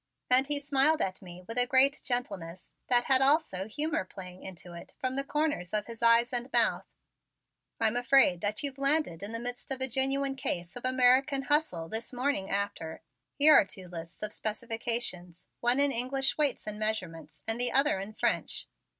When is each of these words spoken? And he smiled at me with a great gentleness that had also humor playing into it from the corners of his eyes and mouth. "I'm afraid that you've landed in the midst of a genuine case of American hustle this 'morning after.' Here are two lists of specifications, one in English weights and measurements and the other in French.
And 0.31 0.47
he 0.47 0.59
smiled 0.59 0.99
at 0.99 1.21
me 1.21 1.43
with 1.47 1.59
a 1.59 1.67
great 1.67 2.01
gentleness 2.03 2.73
that 2.87 3.05
had 3.05 3.21
also 3.21 3.67
humor 3.67 4.03
playing 4.03 4.41
into 4.41 4.73
it 4.73 4.95
from 4.97 5.13
the 5.15 5.23
corners 5.23 5.75
of 5.75 5.85
his 5.85 6.01
eyes 6.01 6.33
and 6.33 6.51
mouth. 6.51 6.87
"I'm 7.79 7.95
afraid 7.95 8.41
that 8.41 8.63
you've 8.63 8.79
landed 8.79 9.21
in 9.21 9.31
the 9.31 9.37
midst 9.37 9.69
of 9.69 9.79
a 9.79 9.87
genuine 9.87 10.35
case 10.35 10.75
of 10.75 10.85
American 10.85 11.43
hustle 11.43 11.87
this 11.87 12.11
'morning 12.11 12.49
after.' 12.49 13.03
Here 13.35 13.53
are 13.53 13.63
two 13.63 13.87
lists 13.89 14.23
of 14.23 14.33
specifications, 14.33 15.45
one 15.59 15.79
in 15.79 15.91
English 15.91 16.35
weights 16.35 16.65
and 16.65 16.79
measurements 16.79 17.43
and 17.45 17.61
the 17.61 17.71
other 17.71 17.99
in 17.99 18.13
French. 18.13 18.67